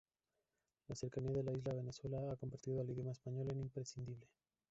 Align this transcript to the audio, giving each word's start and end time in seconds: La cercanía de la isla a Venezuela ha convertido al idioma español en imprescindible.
La 0.87 0.95
cercanía 0.95 1.31
de 1.31 1.43
la 1.43 1.51
isla 1.51 1.73
a 1.73 1.75
Venezuela 1.75 2.31
ha 2.31 2.35
convertido 2.35 2.81
al 2.81 2.89
idioma 2.89 3.11
español 3.11 3.51
en 3.51 3.61
imprescindible. 3.61 4.25